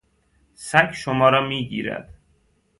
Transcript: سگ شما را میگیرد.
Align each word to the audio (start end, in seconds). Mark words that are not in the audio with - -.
سگ 0.55 0.91
شما 0.91 1.29
را 1.29 1.47
میگیرد. 1.47 2.13